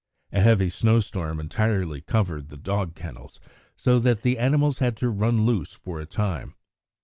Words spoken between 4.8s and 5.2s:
to